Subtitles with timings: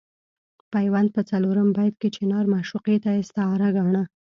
[0.73, 4.03] پیوند په څلورم بیت کې چنار معشوقې ته استعاره ګاڼه.